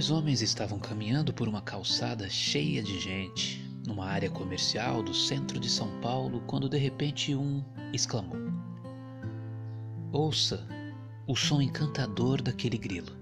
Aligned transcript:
Dois 0.00 0.10
homens 0.10 0.40
estavam 0.40 0.78
caminhando 0.78 1.30
por 1.30 1.46
uma 1.46 1.60
calçada 1.60 2.26
cheia 2.30 2.82
de 2.82 2.98
gente, 2.98 3.62
numa 3.86 4.06
área 4.06 4.30
comercial 4.30 5.02
do 5.02 5.12
centro 5.12 5.60
de 5.60 5.68
São 5.68 6.00
Paulo, 6.00 6.42
quando 6.46 6.70
de 6.70 6.78
repente 6.78 7.34
um 7.34 7.62
exclamou: 7.92 8.38
Ouça 10.10 10.66
o 11.26 11.36
som 11.36 11.60
encantador 11.60 12.40
daquele 12.40 12.78
grilo. 12.78 13.14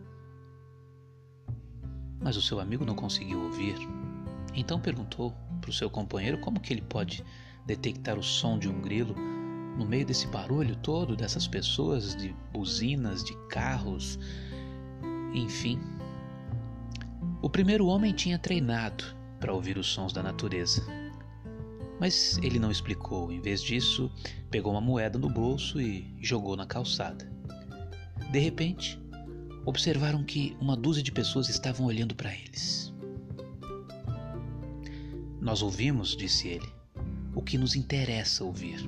Mas 2.20 2.36
o 2.36 2.42
seu 2.42 2.60
amigo 2.60 2.84
não 2.84 2.94
conseguiu 2.94 3.42
ouvir. 3.42 3.74
Então 4.54 4.80
perguntou 4.80 5.34
para 5.60 5.70
o 5.70 5.74
seu 5.74 5.90
companheiro 5.90 6.38
como 6.38 6.60
que 6.60 6.72
ele 6.72 6.82
pode 6.82 7.24
detectar 7.66 8.16
o 8.16 8.22
som 8.22 8.56
de 8.56 8.68
um 8.68 8.80
grilo 8.80 9.16
no 9.76 9.84
meio 9.84 10.06
desse 10.06 10.28
barulho 10.28 10.76
todo 10.76 11.16
dessas 11.16 11.48
pessoas, 11.48 12.14
de 12.14 12.32
buzinas, 12.52 13.24
de 13.24 13.36
carros, 13.48 14.16
enfim. 15.34 15.97
O 17.40 17.48
primeiro 17.48 17.86
homem 17.86 18.12
tinha 18.12 18.36
treinado 18.36 19.04
para 19.38 19.52
ouvir 19.52 19.78
os 19.78 19.86
sons 19.86 20.12
da 20.12 20.24
natureza. 20.24 20.82
Mas 22.00 22.36
ele 22.38 22.58
não 22.58 22.70
explicou, 22.70 23.30
em 23.30 23.40
vez 23.40 23.62
disso, 23.62 24.10
pegou 24.50 24.72
uma 24.72 24.80
moeda 24.80 25.20
no 25.20 25.30
bolso 25.30 25.80
e 25.80 26.12
jogou 26.20 26.56
na 26.56 26.66
calçada. 26.66 27.30
De 28.32 28.40
repente, 28.40 29.00
observaram 29.64 30.24
que 30.24 30.56
uma 30.60 30.76
dúzia 30.76 31.02
de 31.02 31.12
pessoas 31.12 31.48
estavam 31.48 31.86
olhando 31.86 32.12
para 32.12 32.34
eles. 32.34 32.92
Nós 35.40 35.62
ouvimos, 35.62 36.16
disse 36.16 36.48
ele, 36.48 36.68
o 37.36 37.40
que 37.40 37.56
nos 37.56 37.76
interessa 37.76 38.42
ouvir. 38.42 38.80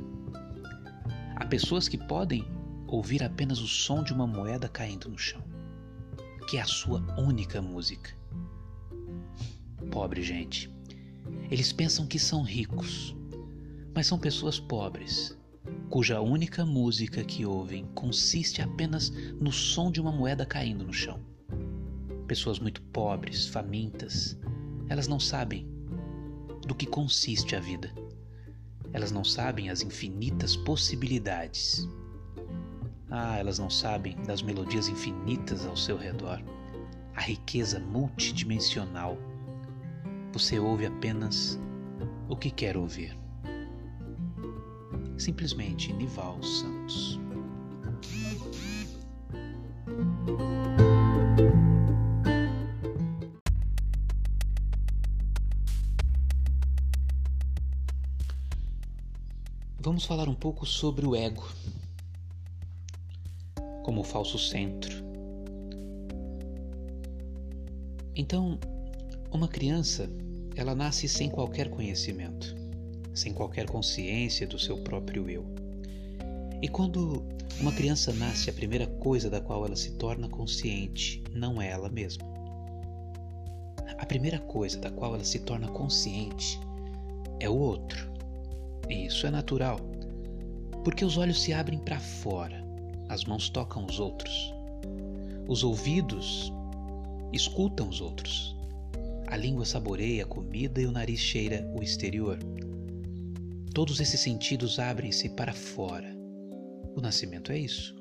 Há 1.37 1.45
pessoas 1.45 1.87
que 1.87 1.97
podem 1.97 2.45
ouvir 2.89 3.23
apenas 3.23 3.61
o 3.61 3.69
som 3.69 4.03
de 4.03 4.13
uma 4.13 4.27
moeda 4.27 4.69
caindo 4.69 5.09
no 5.09 5.17
chão, 5.17 5.43
que 6.49 6.57
é 6.57 6.61
a 6.61 6.67
sua 6.67 7.01
única 7.17 7.63
música. 7.63 8.20
Pobre 9.91 10.23
gente. 10.23 10.71
Eles 11.51 11.73
pensam 11.73 12.07
que 12.07 12.19
são 12.19 12.43
ricos, 12.43 13.17
mas 13.93 14.07
são 14.07 14.19
pessoas 14.19 14.61
pobres, 14.61 15.37
cuja 15.89 16.21
única 16.21 16.65
música 16.65 17.25
que 17.25 17.45
ouvem 17.45 17.87
consiste 17.95 18.63
apenas 18.63 19.11
no 19.41 19.51
som 19.51 19.91
de 19.91 20.01
uma 20.01 20.13
moeda 20.13 20.47
caindo 20.47 20.85
no 20.85 20.93
chão. 20.93 21.21
Pessoas 22.29 22.61
muito 22.61 22.81
pobres, 22.83 23.49
famintas, 23.49 24.39
elas 24.89 25.09
não 25.09 25.19
sabem 25.19 25.69
do 26.67 26.75
que 26.75 26.87
consiste 26.87 27.57
a 27.57 27.61
vida. 27.61 27.93
Elas 28.93 29.11
não 29.11 29.25
sabem 29.25 29.71
as 29.71 29.83
infinitas 29.83 30.55
possibilidades. 30.55 31.89
Ah, 33.11 33.39
elas 33.39 33.59
não 33.59 33.69
sabem 33.69 34.17
das 34.23 34.41
melodias 34.41 34.89
infinitas 34.89 35.67
ao 35.67 35.77
seu 35.77 35.97
redor, 35.97 36.41
a 37.17 37.21
riqueza 37.21 37.81
multidimensional 37.81 39.19
você 40.33 40.59
ouve 40.59 40.87
apenas 40.87 41.59
o 42.29 42.37
que 42.37 42.51
quer 42.51 42.77
ouvir. 42.77 43.19
Simplesmente 45.19 45.93
Nival 45.93 46.43
Santos. 46.43 47.19
Vamos 59.83 60.05
falar 60.05 60.29
um 60.29 60.35
pouco 60.35 60.65
sobre 60.65 61.07
o 61.07 61.17
ego 61.17 61.43
como 63.83 64.05
falso 64.05 64.39
centro. 64.39 65.03
Então, 68.15 68.59
uma 69.33 69.49
criança, 69.49 70.11
ela 70.57 70.75
nasce 70.75 71.09
sem 71.09 71.31
qualquer 71.31 71.71
conhecimento, 71.71 72.55
sem 73.15 73.33
qualquer 73.33 73.67
consciência 73.67 74.47
do 74.47 74.59
seu 74.59 74.79
próprio 74.79 75.29
eu. 75.31 75.47
E 76.61 76.69
quando 76.69 77.23
uma 77.61 77.73
criança 77.73 78.13
nasce, 78.13 78.51
a 78.51 78.53
primeira 78.53 78.87
coisa 78.87 79.31
da 79.31 79.41
qual 79.41 79.65
ela 79.65 79.77
se 79.77 79.93
torna 79.93 80.29
consciente 80.29 81.23
não 81.33 81.61
é 81.61 81.71
ela 81.71 81.89
mesma. 81.89 82.25
A 83.99 84.07
primeira 84.07 84.39
coisa 84.39 84.79
da 84.79 84.91
qual 84.91 85.15
ela 85.15 85.25
se 85.25 85.39
torna 85.41 85.69
consciente 85.69 86.59
é 87.39 87.49
o 87.49 87.57
outro. 87.57 88.11
E 88.89 89.07
isso 89.07 89.27
é 89.27 89.31
natural, 89.31 89.79
porque 90.83 91.05
os 91.05 91.17
olhos 91.17 91.41
se 91.41 91.53
abrem 91.53 91.79
para 91.79 92.01
fora, 92.01 92.65
as 93.09 93.25
mãos 93.25 93.49
tocam 93.49 93.87
os 93.87 94.01
outros, 94.01 94.53
os 95.47 95.63
ouvidos 95.63 96.53
escutam 97.33 97.89
os 97.89 98.01
outros, 98.01 98.57
a 99.31 99.37
língua 99.37 99.65
saboreia 99.65 100.25
a 100.25 100.27
comida 100.27 100.81
e 100.81 100.87
o 100.87 100.93
nariz 100.93 101.21
cheira 101.21 101.65
o 101.75 101.83
exterior. 101.83 102.39
Todos 103.73 104.01
esses 104.01 104.21
sentidos 104.21 104.81
abrem-se 104.81 105.29
para 105.29 105.53
fora. 105.53 106.13
O 106.97 107.01
nascimento 107.01 107.53
é 107.53 107.59
isso. 107.59 107.95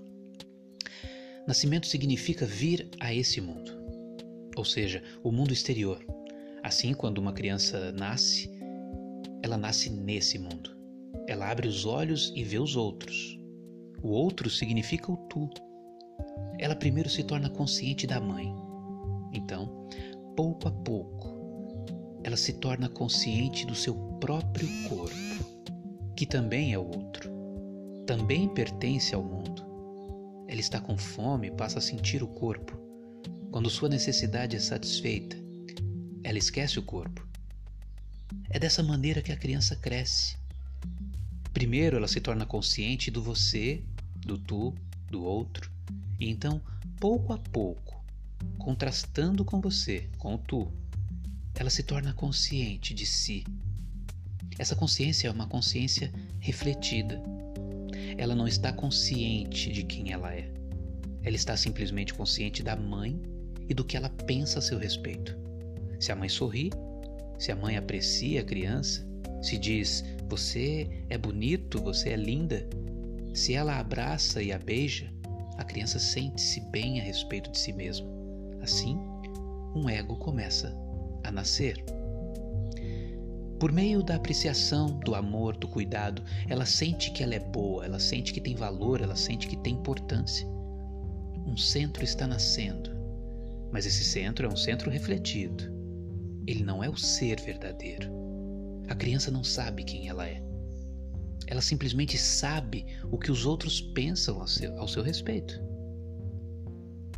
Nascimento 1.48 1.86
significa 1.86 2.46
vir 2.46 2.90
a 3.00 3.14
esse 3.14 3.40
mundo, 3.40 3.72
ou 4.58 4.66
seja, 4.66 5.04
o 5.24 5.32
mundo 5.32 5.54
exterior. 5.54 6.04
Assim, 6.64 6.94
quando 6.94 7.20
uma 7.20 7.32
criança 7.32 7.92
nasce, 7.92 8.50
ela 9.44 9.58
nasce 9.58 9.90
nesse 9.90 10.40
mundo. 10.40 10.76
Ela 11.28 11.50
abre 11.50 11.68
os 11.68 11.86
olhos 11.86 12.34
e 12.36 12.44
vê 12.44 12.58
os 12.58 12.76
outros. 12.76 13.40
O 14.02 14.10
outro 14.10 14.50
significa 14.50 15.12
o 15.12 15.18
tu. 15.28 15.50
Ela 16.58 16.76
primeiro 16.76 17.10
se 17.10 17.24
torna 17.24 17.50
consciente 17.50 18.08
da 18.08 18.20
mãe. 18.20 18.52
Então, 19.32 19.88
pouco 20.40 20.70
a 20.70 20.72
pouco, 20.72 22.22
ela 22.24 22.38
se 22.38 22.54
torna 22.54 22.88
consciente 22.88 23.66
do 23.66 23.76
seu 23.76 23.94
próprio 24.22 24.70
corpo, 24.88 25.14
que 26.16 26.26
também 26.26 26.72
é 26.72 26.80
outro, 26.80 27.30
também 28.08 28.48
pertence 28.48 29.14
ao 29.14 29.22
mundo. 29.22 29.62
Ela 30.48 30.62
está 30.62 30.80
com 30.80 30.98
fome, 30.98 31.52
passa 31.52 31.80
a 31.80 31.82
sentir 31.82 32.24
o 32.24 32.28
corpo. 32.28 32.80
Quando 33.52 33.70
sua 33.70 33.90
necessidade 33.90 34.56
é 34.56 34.60
satisfeita, 34.62 35.36
ela 36.24 36.38
esquece 36.38 36.80
o 36.80 36.84
corpo. 36.84 37.28
É 38.50 38.58
dessa 38.58 38.82
maneira 38.82 39.22
que 39.22 39.34
a 39.34 39.38
criança 39.38 39.76
cresce. 39.76 40.38
Primeiro 41.52 41.98
ela 41.98 42.08
se 42.08 42.22
torna 42.22 42.46
consciente 42.46 43.12
do 43.12 43.22
você, 43.22 43.84
do 44.16 44.38
tu, 44.38 44.74
do 45.12 45.22
outro, 45.22 45.70
e 46.18 46.30
então, 46.30 46.62
pouco 46.98 47.34
a 47.34 47.38
pouco, 47.38 47.89
contrastando 48.58 49.44
com 49.44 49.60
você, 49.60 50.10
com 50.18 50.36
o 50.36 50.38
tu, 50.38 50.72
ela 51.56 51.70
se 51.70 51.84
torna 51.84 52.14
consciente 52.14 52.94
de 52.94 53.06
si. 53.06 53.44
Essa 54.58 54.76
consciência 54.76 55.28
é 55.28 55.32
uma 55.32 55.48
consciência 55.48 56.12
refletida. 56.40 57.22
Ela 58.18 58.36
não 58.36 58.48
está 58.48 58.72
consciente 58.72 59.72
de 59.72 59.84
quem 59.84 60.12
ela 60.12 60.34
é. 60.34 60.52
Ela 61.24 61.36
está 61.36 61.56
simplesmente 61.58 62.14
consciente 62.14 62.64
da 62.64 62.76
mãe 62.76 63.22
e 63.68 63.74
do 63.74 63.84
que 63.84 63.98
ela 63.98 64.10
pensa 64.10 64.60
a 64.60 64.62
seu 64.62 64.78
respeito. 64.78 65.38
Se 66.00 66.12
a 66.12 66.16
mãe 66.16 66.30
sorri, 66.30 66.72
se 67.38 67.52
a 67.52 67.56
mãe 67.56 67.78
aprecia 67.78 68.42
a 68.42 68.46
criança, 68.46 69.06
se 69.42 69.58
diz 69.58 70.04
você 70.28 71.06
é 71.10 71.18
bonito, 71.18 71.82
você 71.82 72.10
é 72.10 72.16
linda, 72.16 72.68
se 73.34 73.54
ela 73.54 73.80
abraça 73.80 74.44
e 74.44 74.52
a 74.52 74.60
beija, 74.60 75.12
a 75.58 75.64
criança 75.64 76.00
sente-se 76.00 76.60
bem 76.60 77.00
a 77.00 77.04
respeito 77.04 77.52
de 77.52 77.58
si 77.58 77.74
mesma. 77.74 78.19
Assim, 78.70 79.00
um 79.74 79.90
ego 79.90 80.16
começa 80.16 80.72
a 81.24 81.32
nascer. 81.32 81.84
Por 83.60 83.72
meio 83.72 84.04
da 84.04 84.16
apreciação, 84.16 85.00
do 85.00 85.16
amor, 85.16 85.58
do 85.58 85.68
cuidado, 85.68 86.24
ela 86.48 86.68
sente 86.68 87.10
que 87.10 87.24
ela 87.24 87.34
é 87.34 87.40
boa, 87.40 87.84
ela 87.84 87.98
sente 87.98 88.32
que 88.32 88.40
tem 88.40 88.56
valor, 88.56 89.02
ela 89.02 89.16
sente 89.16 89.48
que 89.48 89.58
tem 89.58 89.74
importância. 89.74 90.48
Um 91.48 91.58
centro 91.58 92.04
está 92.04 92.28
nascendo, 92.28 92.92
mas 93.72 93.88
esse 93.88 94.04
centro 94.04 94.46
é 94.46 94.54
um 94.54 94.56
centro 94.56 94.92
refletido. 94.92 95.64
Ele 96.46 96.64
não 96.64 96.84
é 96.84 96.88
o 96.88 96.96
ser 96.96 97.42
verdadeiro. 97.42 98.08
A 98.88 98.94
criança 98.94 99.32
não 99.32 99.44
sabe 99.44 99.84
quem 99.84 100.10
ela 100.10 100.28
é. 100.28 100.44
Ela 101.48 101.62
simplesmente 101.62 102.20
sabe 102.20 102.86
o 103.12 103.18
que 103.18 103.32
os 103.32 103.48
outros 103.48 103.82
pensam 103.82 104.40
ao 104.40 104.48
seu, 104.48 104.80
ao 104.80 104.88
seu 104.88 105.02
respeito. 105.02 105.60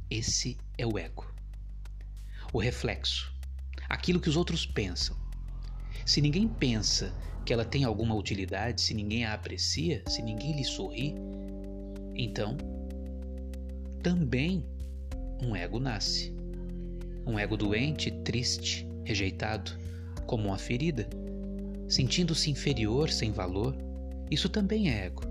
Esse 0.09 0.57
é 0.77 0.87
o 0.87 0.97
ego 0.97 1.29
o 2.53 2.59
reflexo, 2.59 3.31
aquilo 3.87 4.19
que 4.19 4.29
os 4.29 4.35
outros 4.35 4.65
pensam. 4.65 5.15
Se 6.05 6.21
ninguém 6.21 6.47
pensa 6.47 7.13
que 7.45 7.53
ela 7.53 7.65
tem 7.65 7.83
alguma 7.83 8.15
utilidade, 8.15 8.81
se 8.81 8.93
ninguém 8.93 9.25
a 9.25 9.33
aprecia, 9.33 10.03
se 10.07 10.21
ninguém 10.21 10.55
lhe 10.55 10.63
sorri, 10.63 11.15
então 12.15 12.57
também 14.03 14.65
um 15.41 15.55
ego 15.55 15.79
nasce. 15.79 16.33
Um 17.25 17.37
ego 17.37 17.55
doente, 17.55 18.11
triste, 18.23 18.87
rejeitado, 19.03 19.71
como 20.25 20.47
uma 20.47 20.57
ferida, 20.57 21.07
sentindo-se 21.87 22.49
inferior, 22.49 23.09
sem 23.09 23.31
valor. 23.31 23.75
Isso 24.29 24.49
também 24.49 24.89
é 24.89 25.05
ego. 25.05 25.23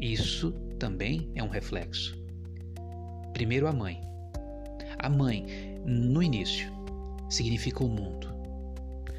Isso 0.00 0.52
também 0.78 1.30
é 1.34 1.42
um 1.42 1.48
reflexo. 1.48 2.16
Primeiro 3.32 3.66
a 3.66 3.72
mãe. 3.72 4.00
A 4.98 5.08
mãe 5.08 5.44
no 5.84 6.22
início, 6.22 6.72
significa 7.28 7.84
o 7.84 7.88
mundo. 7.88 8.28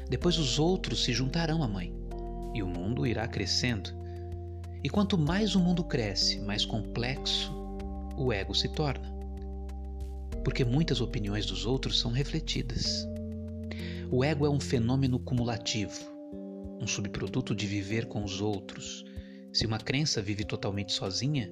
Depois 0.08 0.38
os 0.38 0.58
outros 0.58 1.04
se 1.04 1.12
juntarão 1.12 1.62
à 1.62 1.68
mãe 1.68 1.94
e 2.54 2.62
o 2.62 2.66
mundo 2.66 3.06
irá 3.06 3.26
crescendo. 3.28 3.90
E 4.82 4.88
quanto 4.88 5.16
mais 5.16 5.54
o 5.54 5.60
mundo 5.60 5.84
cresce, 5.84 6.40
mais 6.40 6.64
complexo 6.64 7.52
o 8.16 8.32
ego 8.32 8.54
se 8.54 8.68
torna. 8.68 9.08
Porque 10.44 10.64
muitas 10.64 11.00
opiniões 11.00 11.46
dos 11.46 11.64
outros 11.64 11.98
são 11.98 12.10
refletidas. 12.10 13.06
O 14.10 14.24
ego 14.24 14.44
é 14.44 14.50
um 14.50 14.60
fenômeno 14.60 15.18
cumulativo, 15.18 16.00
um 16.80 16.86
subproduto 16.86 17.54
de 17.54 17.66
viver 17.66 18.06
com 18.06 18.24
os 18.24 18.40
outros. 18.40 19.04
Se 19.52 19.66
uma 19.66 19.78
crença 19.78 20.20
vive 20.20 20.44
totalmente 20.44 20.92
sozinha, 20.92 21.50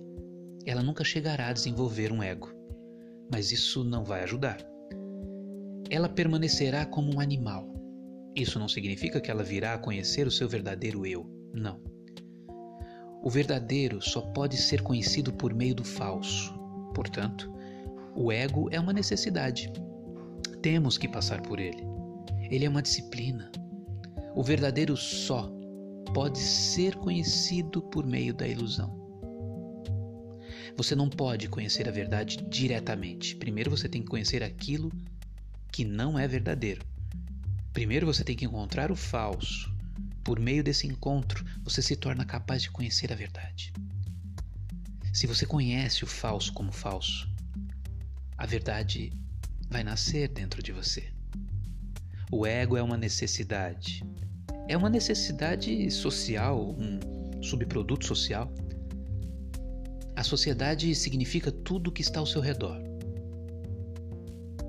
ela 0.67 0.83
nunca 0.83 1.05
chegará 1.05 1.49
a 1.49 1.53
desenvolver 1.53 2.13
um 2.13 2.23
ego. 2.23 2.53
Mas 3.31 3.53
isso 3.53 3.85
não 3.85 4.05
vai 4.05 4.23
ajudar. 4.23 4.59
Ela 5.91 6.09
permanecerá 6.09 6.85
como 6.85 7.15
um 7.15 7.21
animal. 7.21 7.75
Isso 8.35 8.59
não 8.59 8.69
significa 8.69 9.21
que 9.21 9.31
ela 9.31 9.43
virá 9.43 9.75
a 9.75 9.79
conhecer 9.79 10.27
o 10.27 10.31
seu 10.31 10.49
verdadeiro 10.49 11.07
eu. 11.07 11.27
Não. 11.53 11.81
O 13.23 13.31
verdadeiro 13.31 14.01
só 14.01 14.21
pode 14.21 14.57
ser 14.57 14.83
conhecido 14.83 15.33
por 15.33 15.55
meio 15.55 15.75
do 15.75 15.85
falso. 15.85 16.55
Portanto, 16.95 17.53
o 18.15 18.31
ego 18.31 18.69
é 18.71 18.79
uma 18.79 18.93
necessidade. 18.93 19.73
Temos 20.63 20.99
que 20.99 21.09
passar 21.09 21.41
por 21.41 21.59
ele. 21.59 21.83
Ele 22.51 22.65
é 22.65 22.69
uma 22.69 22.83
disciplina. 22.83 23.51
O 24.35 24.43
verdadeiro 24.43 24.97
só 24.97 25.51
pode 26.13 26.39
ser 26.39 26.97
conhecido 26.97 27.83
por 27.83 28.07
meio 28.07 28.35
da 28.35 28.47
ilusão. 28.47 28.97
Você 30.77 30.95
não 30.95 31.09
pode 31.09 31.49
conhecer 31.49 31.89
a 31.89 31.93
verdade 31.93 32.37
diretamente. 32.49 33.35
Primeiro 33.37 33.71
você 33.71 33.89
tem 33.89 34.03
que 34.03 34.09
conhecer 34.09 34.43
aquilo 34.45 34.93
que 35.71 35.85
não 35.85 36.19
é 36.19 36.27
verdadeiro. 36.27 36.85
Primeiro 37.73 38.07
você 38.07 38.25
tem 38.25 38.37
que 38.37 38.45
encontrar 38.45 38.91
o 38.91 38.97
falso. 38.97 39.73
Por 40.25 40.41
meio 40.41 40.65
desse 40.65 40.87
encontro, 40.87 41.45
você 41.63 41.81
se 41.81 41.97
torna 41.97 42.25
capaz 42.25 42.63
de 42.63 42.71
conhecer 42.71 43.13
a 43.13 43.17
verdade. 43.17 43.73
Se 45.13 45.27
você 45.27 45.47
conhece 45.47 46.05
o 46.05 46.07
falso 46.07 46.53
como 46.53 46.73
falso, 46.73 47.29
a 48.37 48.45
verdade 48.45 49.13
vai 49.71 49.83
nascer 49.83 50.29
dentro 50.29 50.63
de 50.63 50.73
você. 50.73 51.09
O 52.31 52.45
ego 52.45 52.77
é 52.77 52.83
uma 52.83 52.97
necessidade. 52.97 54.05
É 54.69 54.77
uma 54.77 54.91
necessidade 54.91 55.91
social, 55.91 56.77
um 56.79 57.43
subproduto 57.43 58.07
social. 58.07 58.53
A 60.15 60.25
sociedade 60.25 60.95
significa 60.95 61.51
tudo 61.53 61.93
que 61.93 62.03
está 62.03 62.21
ao 62.21 62.27
seu 62.27 62.43
redor. 62.43 62.79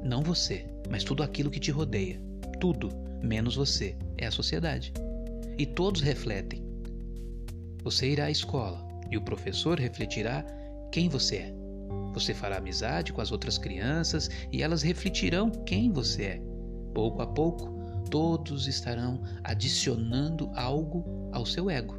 Não 0.04 0.22
você, 0.22 0.69
mas 0.90 1.04
tudo 1.04 1.24
aquilo 1.24 1.52
que 1.52 1.60
te 1.60 1.72
rodeia. 1.72 2.20
Tudo, 2.60 2.90
menos 3.22 3.56
você, 3.56 3.96
é 4.18 4.28
a 4.28 4.32
sociedade. 4.32 4.92
E 5.58 5.66
todos 5.66 6.02
refletem. 6.02 6.64
Você 7.84 8.10
irá 8.10 8.26
à 8.26 8.32
escola 8.32 8.86
e 9.10 9.18
o 9.18 9.22
professor 9.22 9.80
refletirá 9.80 10.46
quem 10.92 11.08
você 11.08 11.36
é. 11.38 11.54
Você 12.14 12.34
fará 12.34 12.58
amizade 12.58 13.14
com 13.14 13.22
as 13.22 13.32
outras 13.32 13.58
crianças 13.58 14.30
e 14.52 14.64
elas 14.64 14.82
refletirão 14.82 15.50
quem 15.50 15.92
você 15.92 16.24
é. 16.24 16.42
Pouco 16.94 17.22
a 17.22 17.28
pouco, 17.28 17.70
todos 18.10 18.68
estarão 18.68 19.22
adicionando 19.44 20.50
algo 20.56 21.30
ao 21.32 21.46
seu 21.46 21.70
ego. 21.70 21.98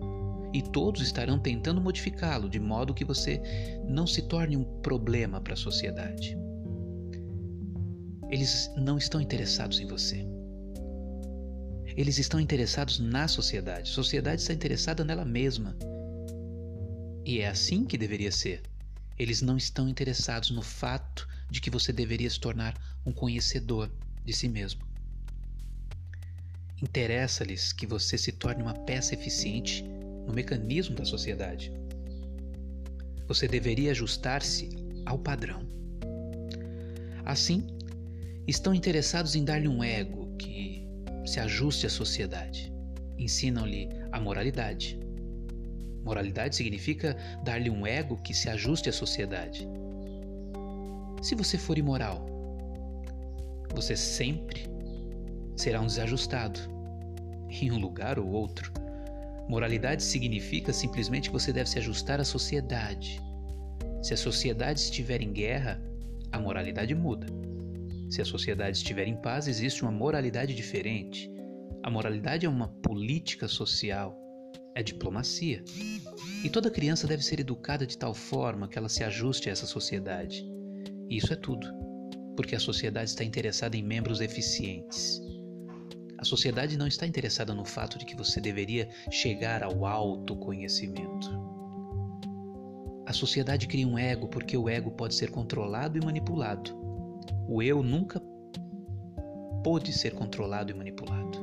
E 0.52 0.60
todos 0.60 1.00
estarão 1.00 1.38
tentando 1.38 1.80
modificá-lo 1.80 2.48
de 2.48 2.58
modo 2.58 2.92
que 2.92 3.04
você 3.04 3.40
não 3.86 4.06
se 4.06 4.22
torne 4.22 4.56
um 4.56 4.64
problema 4.64 5.40
para 5.40 5.54
a 5.54 5.56
sociedade. 5.56 6.36
Eles 8.30 8.70
não 8.76 8.96
estão 8.96 9.20
interessados 9.20 9.80
em 9.80 9.86
você. 9.86 10.24
Eles 11.96 12.18
estão 12.18 12.38
interessados 12.38 13.00
na 13.00 13.26
sociedade. 13.26 13.90
A 13.90 13.94
sociedade 13.94 14.40
está 14.40 14.54
interessada 14.54 15.04
nela 15.04 15.24
mesma. 15.24 15.76
E 17.24 17.40
é 17.40 17.48
assim 17.48 17.84
que 17.84 17.98
deveria 17.98 18.30
ser. 18.30 18.62
Eles 19.18 19.42
não 19.42 19.56
estão 19.56 19.88
interessados 19.88 20.50
no 20.50 20.62
fato 20.62 21.28
de 21.50 21.60
que 21.60 21.70
você 21.70 21.92
deveria 21.92 22.30
se 22.30 22.38
tornar 22.38 22.74
um 23.04 23.12
conhecedor 23.12 23.90
de 24.24 24.32
si 24.32 24.48
mesmo. 24.48 24.80
Interessa-lhes 26.80 27.72
que 27.72 27.86
você 27.86 28.16
se 28.16 28.32
torne 28.32 28.62
uma 28.62 28.74
peça 28.74 29.14
eficiente 29.14 29.82
no 30.26 30.32
mecanismo 30.32 30.94
da 30.94 31.04
sociedade. 31.04 31.72
Você 33.26 33.46
deveria 33.46 33.90
ajustar-se 33.90 34.70
ao 35.04 35.18
padrão. 35.18 35.68
Assim, 37.24 37.66
estão 38.50 38.74
interessados 38.74 39.34
em 39.34 39.44
dar-lhe 39.44 39.68
um 39.68 39.82
ego 39.82 40.34
que 40.36 40.86
se 41.24 41.40
ajuste 41.40 41.86
à 41.86 41.90
sociedade. 41.90 42.72
Ensinam-lhe 43.18 43.88
a 44.10 44.20
moralidade, 44.20 44.98
Moralidade 46.04 46.56
significa 46.56 47.16
dar-lhe 47.44 47.70
um 47.70 47.86
ego 47.86 48.16
que 48.16 48.32
se 48.32 48.48
ajuste 48.48 48.88
à 48.88 48.92
sociedade. 48.92 49.68
Se 51.22 51.34
você 51.34 51.58
for 51.58 51.76
imoral, 51.76 52.26
você 53.74 53.94
sempre 53.96 54.64
será 55.56 55.80
um 55.80 55.86
desajustado, 55.86 56.58
em 57.48 57.70
um 57.70 57.78
lugar 57.78 58.18
ou 58.18 58.28
outro. 58.28 58.72
Moralidade 59.48 60.02
significa 60.02 60.72
simplesmente 60.72 61.28
que 61.28 61.32
você 61.32 61.52
deve 61.52 61.68
se 61.68 61.78
ajustar 61.78 62.20
à 62.20 62.24
sociedade. 62.24 63.20
Se 64.02 64.14
a 64.14 64.16
sociedade 64.16 64.80
estiver 64.80 65.20
em 65.20 65.32
guerra, 65.32 65.80
a 66.32 66.38
moralidade 66.38 66.94
muda. 66.94 67.26
Se 68.10 68.20
a 68.20 68.24
sociedade 68.24 68.76
estiver 68.76 69.06
em 69.06 69.16
paz, 69.16 69.46
existe 69.46 69.82
uma 69.82 69.92
moralidade 69.92 70.54
diferente. 70.54 71.30
A 71.82 71.90
moralidade 71.90 72.44
é 72.44 72.48
uma 72.48 72.68
política 72.68 73.48
social 73.48 74.20
é 74.74 74.82
diplomacia. 74.82 75.62
E 76.44 76.48
toda 76.48 76.70
criança 76.70 77.06
deve 77.06 77.24
ser 77.24 77.40
educada 77.40 77.86
de 77.86 77.96
tal 77.96 78.14
forma 78.14 78.68
que 78.68 78.78
ela 78.78 78.88
se 78.88 79.04
ajuste 79.04 79.48
a 79.48 79.52
essa 79.52 79.66
sociedade. 79.66 80.44
E 81.08 81.16
isso 81.16 81.32
é 81.32 81.36
tudo, 81.36 81.66
porque 82.36 82.54
a 82.54 82.60
sociedade 82.60 83.10
está 83.10 83.24
interessada 83.24 83.76
em 83.76 83.82
membros 83.82 84.20
eficientes. 84.20 85.20
A 86.18 86.24
sociedade 86.24 86.76
não 86.76 86.86
está 86.86 87.06
interessada 87.06 87.54
no 87.54 87.64
fato 87.64 87.98
de 87.98 88.04
que 88.04 88.16
você 88.16 88.40
deveria 88.40 88.88
chegar 89.10 89.62
ao 89.62 89.84
autoconhecimento. 89.86 91.30
A 93.06 93.12
sociedade 93.12 93.66
cria 93.66 93.88
um 93.88 93.98
ego 93.98 94.28
porque 94.28 94.56
o 94.56 94.68
ego 94.68 94.90
pode 94.92 95.14
ser 95.14 95.30
controlado 95.30 95.98
e 95.98 96.04
manipulado. 96.04 96.79
O 97.52 97.60
eu 97.60 97.82
nunca 97.82 98.22
pôde 99.64 99.92
ser 99.92 100.14
controlado 100.14 100.70
e 100.70 100.74
manipulado. 100.74 101.36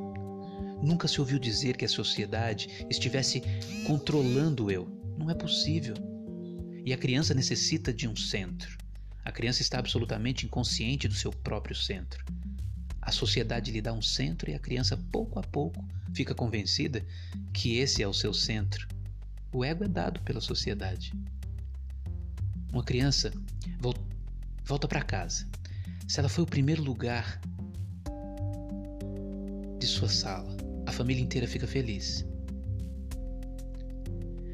Nunca 0.81 1.05
se 1.05 1.19
ouviu 1.19 1.37
dizer 1.37 1.75
que 1.75 1.83
a 1.83 1.89
sociedade 1.89 2.85
estivesse 2.89 3.43
controlando 3.85 4.67
o 4.67 4.71
eu. 4.71 4.87
Não 5.17 5.29
é 5.29 5.33
possível. 5.33 5.95
E 6.85 6.93
a 6.93 6.97
criança 6.97 7.33
necessita 7.33 7.93
de 7.93 8.07
um 8.07 8.15
centro. 8.15 8.77
A 9.25 9.33
criança 9.33 9.61
está 9.61 9.79
absolutamente 9.79 10.45
inconsciente 10.45 11.09
do 11.09 11.13
seu 11.13 11.29
próprio 11.29 11.75
centro. 11.75 12.23
A 13.01 13.11
sociedade 13.11 13.69
lhe 13.69 13.81
dá 13.81 13.91
um 13.91 14.01
centro 14.01 14.49
e 14.49 14.53
a 14.53 14.59
criança, 14.59 14.95
pouco 15.11 15.39
a 15.39 15.43
pouco, 15.43 15.85
fica 16.13 16.33
convencida 16.33 17.05
que 17.51 17.79
esse 17.79 18.01
é 18.01 18.07
o 18.07 18.13
seu 18.13 18.33
centro. 18.33 18.87
O 19.51 19.61
ego 19.61 19.83
é 19.83 19.89
dado 19.89 20.21
pela 20.21 20.39
sociedade. 20.39 21.11
Uma 22.71 22.85
criança 22.85 23.33
volta 24.63 24.87
para 24.87 25.01
casa. 25.01 25.45
Se 26.07 26.21
ela 26.21 26.29
foi 26.29 26.45
o 26.45 26.47
primeiro 26.47 26.81
lugar 26.81 27.41
de 29.77 29.85
sua 29.85 30.07
sala, 30.07 30.55
a 30.85 30.91
família 30.91 31.21
inteira 31.21 31.45
fica 31.45 31.67
feliz. 31.67 32.25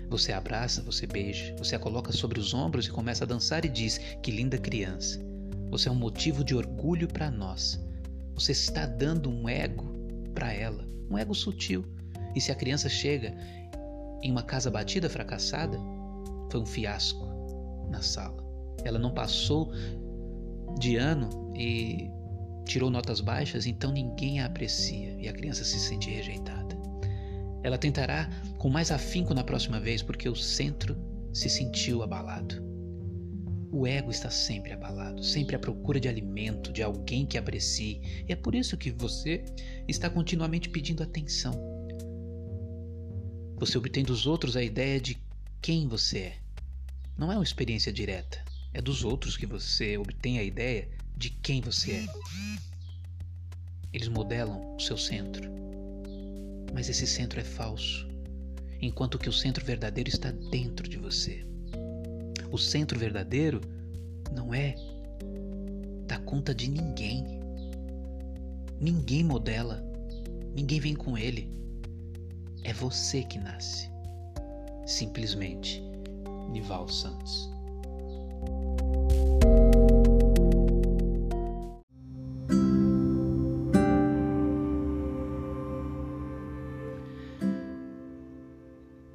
Você 0.10 0.32
abraça, 0.32 0.82
você 0.82 1.06
beija, 1.06 1.56
você 1.56 1.76
a 1.76 1.80
coloca 1.80 2.12
sobre 2.12 2.40
os 2.40 2.56
ombros 2.56 2.88
e 2.88 2.90
começa 2.90 3.24
a 3.24 3.28
dançar 3.28 3.64
e 3.66 3.70
diz: 3.70 4.00
Que 4.24 4.32
linda 4.32 4.58
criança. 4.58 5.20
Você 5.70 5.90
é 5.90 5.92
um 5.92 5.96
motivo 5.96 6.44
de 6.44 6.56
orgulho 6.56 7.08
para 7.08 7.30
nós. 7.30 7.80
Você 8.34 8.52
está 8.52 8.88
dando 8.88 9.30
um 9.30 9.48
ego 9.48 9.86
para 10.34 10.52
ela, 10.52 10.88
um 11.08 11.18
ego 11.20 11.36
sutil. 11.36 11.86
E 12.36 12.42
se 12.42 12.52
a 12.52 12.56
criança 12.56 12.90
chega 12.90 13.32
em 14.24 14.32
uma 14.32 14.42
casa 14.42 14.72
batida, 14.72 15.08
fracassada, 15.08 15.78
foi 16.52 16.62
um 16.62 16.66
fiasco 16.66 17.28
na 17.92 18.02
sala. 18.02 18.44
Ela 18.84 18.98
não 18.98 19.14
passou 19.14 19.72
de 20.80 20.96
ano 20.96 21.54
e 21.56 22.10
tirou 22.66 22.90
notas 22.90 23.22
baixas, 23.22 23.66
então 23.66 23.92
ninguém 23.92 24.40
a 24.40 24.46
aprecia 24.46 25.16
e 25.20 25.28
a 25.28 25.34
criança 25.34 25.64
se 25.64 25.80
sente 25.80 26.10
rejeitada. 26.10 26.78
Ela 27.62 27.78
tentará 27.78 28.30
com 28.58 28.70
mais 28.70 28.92
afinco 28.92 29.34
na 29.34 29.44
próxima 29.44 29.80
vez 29.80 30.02
porque 30.02 30.28
o 30.28 30.36
centro 30.36 30.98
se 31.32 31.50
sentiu 31.50 32.04
abalado. 32.04 32.62
O 33.72 33.88
ego 33.88 34.12
está 34.12 34.30
sempre 34.30 34.72
abalado, 34.72 35.24
sempre 35.24 35.56
à 35.56 35.60
procura 35.60 36.00
de 36.00 36.08
alimento, 36.08 36.72
de 36.72 36.84
alguém 36.84 37.26
que 37.26 37.40
aprecie, 37.40 38.24
e 38.28 38.32
é 38.32 38.36
por 38.36 38.54
isso 38.54 38.78
que 38.78 38.92
você 38.92 39.44
está 39.88 40.10
continuamente 40.10 40.70
pedindo 40.70 41.02
atenção. 41.02 41.54
Você 43.58 43.78
obtém 43.78 44.04
dos 44.04 44.28
outros 44.28 44.56
a 44.56 44.62
ideia 44.62 45.00
de 45.00 45.18
quem 45.60 45.88
você 45.88 46.20
é. 46.20 46.38
Não 47.18 47.32
é 47.32 47.36
uma 47.36 47.44
experiência 47.44 47.92
direta, 47.92 48.44
é 48.74 48.82
dos 48.82 49.04
outros 49.04 49.38
que 49.38 49.46
você 49.46 49.98
obtém 49.98 50.40
a 50.40 50.44
ideia 50.44 50.90
de 51.16 51.30
quem 51.30 51.62
você 51.62 51.92
é. 51.92 52.06
Eles 53.94 54.08
modelam 54.08 54.76
o 54.76 54.80
seu 54.80 54.98
centro. 54.98 55.50
Mas 56.74 56.90
esse 56.90 57.06
centro 57.06 57.40
é 57.40 57.44
falso, 57.44 58.08
enquanto 58.82 59.20
que 59.20 59.30
o 59.30 59.34
centro 59.34 59.64
verdadeiro 59.64 60.10
está 60.10 60.32
dentro 60.32 60.90
de 60.90 60.98
você. 60.98 61.46
O 62.52 62.58
centro 62.58 62.98
verdadeiro 62.98 63.62
não 64.32 64.54
é 64.54 64.76
da 66.08 66.18
conta 66.20 66.54
de 66.54 66.68
ninguém. 66.68 67.24
Ninguém 68.82 69.24
modela, 69.24 69.84
ninguém 70.56 70.80
vem 70.80 70.96
com 70.96 71.16
ele. 71.16 71.48
É 72.64 72.74
você 72.74 73.24
que 73.24 73.38
nasce. 73.38 73.90
Simplesmente, 74.86 75.82
Nival 76.50 76.88
Santos. 76.90 77.53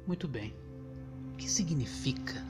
Muito 0.09 0.27
bem. 0.27 0.55
O 1.33 1.37
que 1.37 1.47
significa 1.47 2.43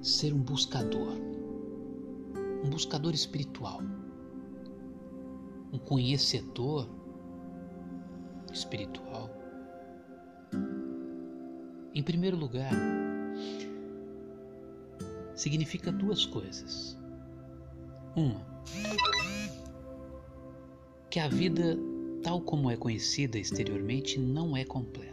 ser 0.00 0.32
um 0.32 0.38
buscador? 0.38 1.12
Um 2.64 2.70
buscador 2.70 3.12
espiritual. 3.12 3.82
Um 5.70 5.78
conhecedor 5.78 6.88
espiritual. 8.50 9.28
Em 11.94 12.02
primeiro 12.02 12.38
lugar, 12.38 12.72
significa 15.34 15.92
duas 15.92 16.24
coisas. 16.24 16.96
Uma, 18.16 18.40
que 21.10 21.20
a 21.20 21.28
vida, 21.28 21.76
tal 22.22 22.40
como 22.40 22.70
é 22.70 22.76
conhecida 22.78 23.38
exteriormente, 23.38 24.18
não 24.18 24.56
é 24.56 24.64
completa. 24.64 25.09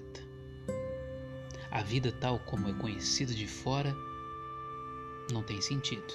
A 1.77 1.83
vida 1.83 2.11
tal 2.11 2.39
como 2.39 2.67
é 2.67 2.73
conhecida 2.73 3.31
de 3.31 3.45
fora 3.45 3.95
não 5.31 5.43
tem 5.43 5.61
sentido. 5.61 6.11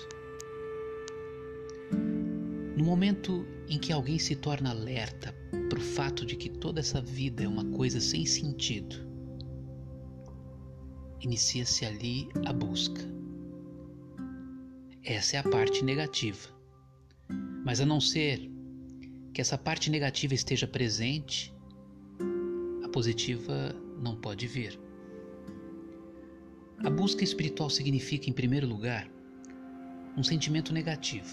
No 2.77 2.85
momento 2.85 3.47
em 3.69 3.79
que 3.79 3.93
alguém 3.93 4.19
se 4.19 4.35
torna 4.35 4.71
alerta 4.71 5.33
para 5.71 5.79
o 5.79 5.83
fato 5.83 6.27
de 6.27 6.35
que 6.35 6.51
toda 6.51 6.81
essa 6.81 7.01
vida 7.01 7.45
é 7.45 7.49
uma 7.49 7.65
coisa 7.77 8.01
sem 8.01 8.27
sentido, 8.27 8.97
inicia-se 11.21 11.87
ali 11.87 12.29
a 12.45 12.53
busca. 12.53 13.01
Essa 15.05 15.37
é 15.37 15.39
a 15.39 15.49
parte 15.49 15.85
negativa. 15.85 16.49
Mas 17.65 17.81
a 17.81 17.87
não 17.87 18.01
ser 18.01 18.51
que 19.33 19.41
essa 19.41 19.57
parte 19.57 19.91
negativa 19.91 20.35
esteja 20.35 20.67
presente, 20.67 21.55
a 22.85 22.89
positiva 22.89 23.73
não 24.03 24.17
pode 24.17 24.49
vir. 24.49 24.82
A 26.85 26.91
busca 26.91 27.23
espiritual 27.23 27.71
significa, 27.71 28.29
em 28.29 28.33
primeiro 28.33 28.67
lugar, 28.67 29.09
um 30.17 30.23
sentimento 30.25 30.73
negativo. 30.73 31.31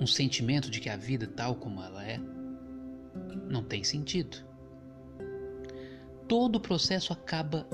Um 0.00 0.06
sentimento 0.06 0.70
de 0.70 0.78
que 0.78 0.88
a 0.88 0.96
vida, 0.96 1.26
tal 1.26 1.56
como 1.56 1.82
ela 1.82 2.06
é, 2.06 2.20
não 3.50 3.64
tem 3.64 3.82
sentido. 3.82 4.36
Todo 6.28 6.56
o 6.56 6.60
processo 6.60 7.12
acaba 7.12 7.66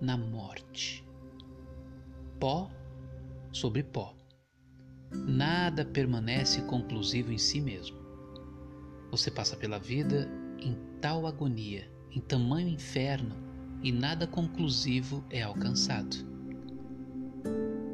na 0.00 0.16
morte. 0.16 1.06
Pó 2.40 2.70
sobre 3.52 3.82
pó. 3.82 4.16
Nada 5.10 5.84
permanece 5.84 6.62
conclusivo 6.62 7.32
em 7.32 7.38
si 7.38 7.60
mesmo. 7.60 7.98
Você 9.10 9.30
passa 9.30 9.58
pela 9.58 9.78
vida 9.78 10.26
em 10.58 10.74
tal 11.02 11.26
agonia, 11.26 11.86
em 12.10 12.20
tamanho 12.20 12.68
inferno 12.68 13.51
e 13.82 13.90
nada 13.90 14.26
conclusivo 14.26 15.24
é 15.28 15.42
alcançado. 15.42 16.16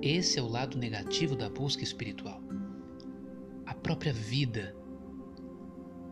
Esse 0.02 0.38
é 0.38 0.42
o 0.42 0.49
lado 0.49 0.78
negativo 0.78 1.35
da 1.35 1.49
busca 1.49 1.83
espiritual. 1.83 2.42
A 3.66 3.75
própria 3.75 4.12
vida 4.12 4.75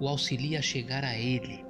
o 0.00 0.09
auxilia 0.09 0.59
a 0.59 0.62
chegar 0.62 1.04
a 1.04 1.16
Ele. 1.16 1.64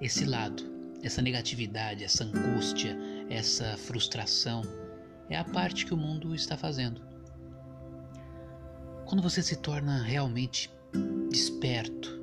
Esse 0.00 0.24
lado, 0.24 0.62
essa 1.02 1.22
negatividade, 1.22 2.04
essa 2.04 2.24
angústia, 2.24 2.96
essa 3.28 3.76
frustração, 3.76 4.62
é 5.28 5.36
a 5.36 5.44
parte 5.44 5.86
que 5.86 5.94
o 5.94 5.96
mundo 5.96 6.34
está 6.34 6.56
fazendo. 6.56 7.00
Quando 9.06 9.22
você 9.22 9.42
se 9.42 9.56
torna 9.56 10.02
realmente 10.02 10.70
desperto, 11.30 12.19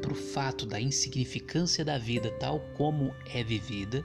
para 0.00 0.12
o 0.12 0.14
fato 0.14 0.64
da 0.64 0.80
insignificância 0.80 1.84
da 1.84 1.98
vida 1.98 2.30
tal 2.38 2.60
como 2.76 3.14
é 3.26 3.42
vivida, 3.42 4.02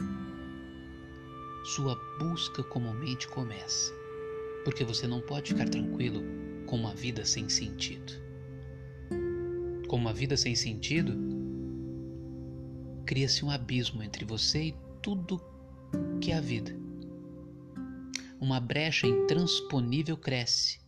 sua 1.64 1.96
busca 2.18 2.64
comumente 2.64 3.28
começa. 3.28 3.94
Porque 4.64 4.84
você 4.84 5.08
não 5.08 5.22
pode 5.22 5.54
ficar 5.54 5.70
tranquilo 5.70 6.24
com 6.66 6.78
uma 6.78 6.96
vida 6.96 7.26
sem 7.26 7.48
sentido. 7.48 8.14
Com 9.88 9.96
uma 9.98 10.14
vida 10.14 10.36
sem 10.36 10.56
sentido, 10.56 11.14
cria-se 13.06 13.46
um 13.46 13.52
abismo 13.52 14.04
entre 14.04 14.26
você 14.26 14.64
e 14.66 14.76
tudo 15.02 15.42
que 16.20 16.32
é 16.32 16.38
a 16.38 16.42
vida. 16.42 16.76
Uma 18.40 18.60
brecha 18.60 19.08
intransponível 19.08 20.18
cresce, 20.18 20.80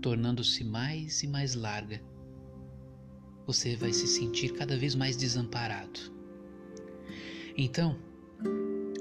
tornando-se 0.00 0.64
mais 0.64 1.22
e 1.22 1.26
mais 1.26 1.54
larga 1.54 2.00
você 3.52 3.74
vai 3.74 3.92
se 3.92 4.06
sentir 4.06 4.52
cada 4.52 4.76
vez 4.76 4.94
mais 4.94 5.16
desamparado. 5.16 5.98
Então, 7.56 7.98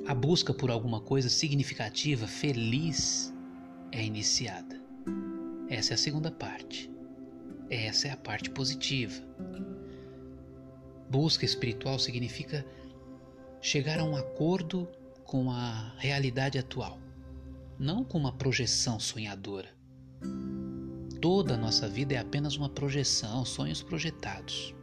a 0.07 0.15
busca 0.15 0.51
por 0.51 0.71
alguma 0.71 0.99
coisa 0.99 1.29
significativa, 1.29 2.25
feliz, 2.25 3.31
é 3.91 4.03
iniciada. 4.03 4.81
Essa 5.69 5.93
é 5.93 5.95
a 5.95 5.97
segunda 5.97 6.31
parte. 6.31 6.89
Essa 7.69 8.07
é 8.07 8.11
a 8.11 8.17
parte 8.17 8.49
positiva. 8.49 9.21
Busca 11.11 11.45
espiritual 11.45 11.99
significa 11.99 12.65
chegar 13.61 13.99
a 13.99 14.03
um 14.03 14.15
acordo 14.15 14.87
com 15.25 15.51
a 15.51 15.93
realidade 15.99 16.57
atual, 16.57 16.99
não 17.77 18.03
com 18.03 18.17
uma 18.17 18.35
projeção 18.35 18.99
sonhadora. 18.99 19.69
Toda 21.21 21.55
a 21.55 21.57
nossa 21.57 21.85
vida 21.88 22.13
é 22.13 22.17
apenas 22.17 22.55
uma 22.55 22.69
projeção, 22.69 23.43
sonhos 23.43 23.83
projetados. 23.83 24.73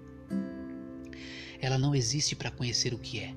Ela 1.59 1.79
não 1.79 1.95
existe 1.95 2.37
para 2.37 2.51
conhecer 2.51 2.93
o 2.93 2.99
que 2.99 3.21
é. 3.21 3.35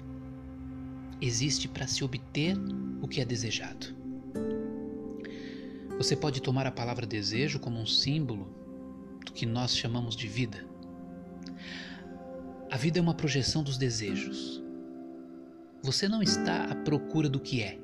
Existe 1.22 1.70
para 1.70 1.88
se 1.88 2.04
obter 2.04 2.58
o 3.02 3.08
que 3.08 3.22
é 3.22 3.26
desejado. 3.26 3.96
Você 5.98 6.14
pode 6.14 6.42
tomar 6.42 6.68
a 6.68 6.72
palavra 6.72 7.06
desejo 7.06 7.58
como 7.60 7.80
um 7.80 7.86
símbolo 7.86 8.54
do 9.26 9.32
que 9.32 9.46
nós 9.46 9.78
chamamos 9.78 10.14
de 10.14 10.28
vida. 10.28 10.66
A 12.70 12.76
vida 12.76 13.00
é 13.00 13.02
uma 13.02 13.14
projeção 13.14 13.64
dos 13.64 13.78
desejos. 13.78 14.62
Você 15.84 16.10
não 16.10 16.22
está 16.22 16.66
à 16.66 16.76
procura 16.76 17.30
do 17.30 17.40
que 17.40 17.64
é, 17.64 17.80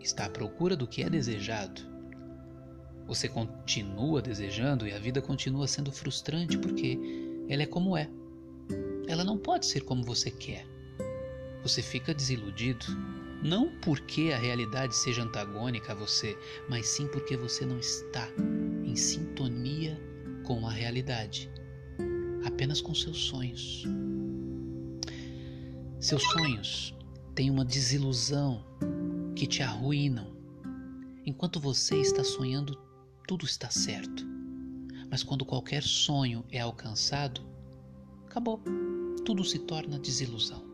está 0.00 0.26
à 0.26 0.30
procura 0.30 0.76
do 0.76 0.86
que 0.86 1.02
é 1.02 1.10
desejado. 1.10 1.91
Você 3.06 3.28
continua 3.28 4.22
desejando 4.22 4.86
e 4.86 4.92
a 4.92 4.98
vida 4.98 5.20
continua 5.20 5.66
sendo 5.66 5.92
frustrante 5.92 6.56
porque 6.58 6.98
ela 7.48 7.62
é 7.62 7.66
como 7.66 7.96
é. 7.96 8.08
Ela 9.06 9.24
não 9.24 9.36
pode 9.36 9.66
ser 9.66 9.80
como 9.82 10.04
você 10.04 10.30
quer. 10.30 10.66
Você 11.62 11.82
fica 11.82 12.14
desiludido, 12.14 12.86
não 13.42 13.70
porque 13.80 14.32
a 14.32 14.38
realidade 14.38 14.96
seja 14.96 15.22
antagônica 15.22 15.92
a 15.92 15.94
você, 15.94 16.36
mas 16.68 16.88
sim 16.88 17.06
porque 17.08 17.36
você 17.36 17.66
não 17.66 17.78
está 17.78 18.28
em 18.84 18.96
sintonia 18.96 20.00
com 20.44 20.66
a 20.66 20.70
realidade, 20.70 21.50
apenas 22.44 22.80
com 22.80 22.94
seus 22.94 23.18
sonhos. 23.18 23.84
Seus 26.00 26.22
sonhos 26.22 26.96
têm 27.34 27.50
uma 27.50 27.64
desilusão 27.64 28.64
que 29.36 29.46
te 29.46 29.62
arruinam, 29.62 30.36
enquanto 31.24 31.60
você 31.60 31.96
está 31.96 32.24
sonhando 32.24 32.76
tudo 33.26 33.44
está 33.44 33.70
certo. 33.70 34.26
Mas 35.10 35.22
quando 35.22 35.44
qualquer 35.44 35.82
sonho 35.82 36.44
é 36.50 36.60
alcançado, 36.60 37.42
acabou. 38.26 38.60
Tudo 39.24 39.44
se 39.44 39.58
torna 39.58 39.98
desilusão. 39.98 40.64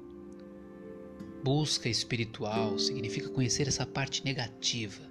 Busca 1.44 1.88
espiritual 1.88 2.78
significa 2.78 3.28
conhecer 3.28 3.68
essa 3.68 3.86
parte 3.86 4.24
negativa. 4.24 5.02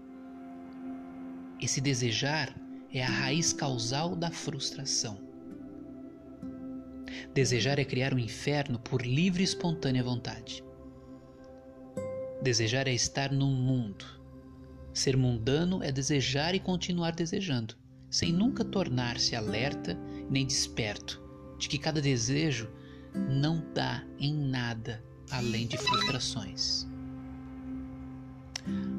Esse 1.62 1.82
desejar 1.82 2.56
é 2.94 3.04
a 3.04 3.10
raiz 3.10 3.54
causal 3.54 4.16
da 4.16 4.32
frustração. 4.32 5.20
Desejar 7.34 7.80
é 7.80 7.86
criar 7.86 8.14
um 8.14 8.20
inferno 8.20 8.80
por 8.80 9.06
livre 9.06 9.42
e 9.42 9.46
espontânea 9.46 10.04
vontade. 10.04 10.64
Desejar 12.42 12.88
é 12.88 12.94
estar 12.94 13.32
num 13.32 13.52
mundo 13.52 14.17
Ser 14.98 15.16
mundano 15.16 15.84
é 15.84 15.92
desejar 15.92 16.56
e 16.56 16.60
continuar 16.60 17.12
desejando, 17.12 17.76
sem 18.10 18.34
nunca 18.34 18.66
tornar-se 18.66 19.36
alerta 19.36 19.96
nem 20.28 20.44
desperto 20.44 21.22
de 21.60 21.70
que 21.70 21.78
cada 21.78 22.02
desejo 22.02 22.68
não 23.14 23.64
dá 23.76 24.04
em 24.18 24.34
nada 24.34 25.06
além 25.30 25.68
de 25.68 25.78
frustrações. 25.78 26.88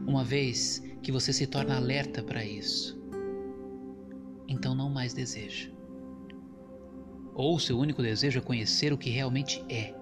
Uma 0.06 0.22
vez 0.22 0.80
que 1.02 1.10
você 1.10 1.32
se 1.32 1.48
torna 1.48 1.74
alerta 1.74 2.22
para 2.22 2.44
isso, 2.44 2.96
então 4.46 4.76
não 4.76 4.88
mais 4.88 5.12
deseja. 5.12 5.68
Ou 7.34 7.58
seu 7.58 7.76
único 7.76 8.02
desejo 8.02 8.38
é 8.38 8.42
conhecer 8.42 8.92
o 8.92 8.98
que 8.98 9.10
realmente 9.10 9.64
é. 9.68 9.92